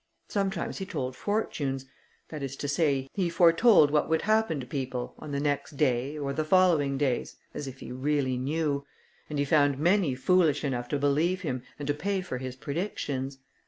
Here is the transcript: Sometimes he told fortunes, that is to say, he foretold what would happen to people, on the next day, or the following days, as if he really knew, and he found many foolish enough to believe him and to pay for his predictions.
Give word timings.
Sometimes 0.29 0.79
he 0.79 0.85
told 0.87 1.15
fortunes, 1.15 1.85
that 2.29 2.41
is 2.41 2.55
to 2.55 2.67
say, 2.67 3.07
he 3.13 3.29
foretold 3.29 3.91
what 3.91 4.09
would 4.09 4.23
happen 4.23 4.59
to 4.59 4.65
people, 4.65 5.13
on 5.19 5.31
the 5.31 5.39
next 5.39 5.77
day, 5.77 6.17
or 6.17 6.33
the 6.33 6.43
following 6.43 6.97
days, 6.97 7.35
as 7.53 7.67
if 7.67 7.81
he 7.81 7.91
really 7.91 8.35
knew, 8.35 8.83
and 9.29 9.37
he 9.37 9.45
found 9.45 9.77
many 9.77 10.15
foolish 10.15 10.63
enough 10.63 10.87
to 10.87 10.97
believe 10.97 11.41
him 11.41 11.61
and 11.77 11.87
to 11.87 11.93
pay 11.93 12.19
for 12.19 12.39
his 12.39 12.55
predictions. 12.55 13.37